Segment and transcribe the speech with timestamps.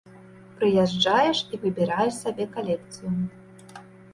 [0.61, 3.11] Прыязджаеш і выбіраеш сабе калекцыю.